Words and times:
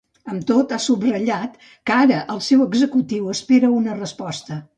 Amb 0.35 0.45
tot, 0.51 0.71
ha 0.75 0.77
subratllat 0.85 1.59
que 1.91 1.99
ara 2.07 2.23
el 2.37 2.41
seu 2.47 2.65
executiu 2.67 3.29
espera 3.37 3.71
una 3.79 4.01
resposta. 4.03 4.61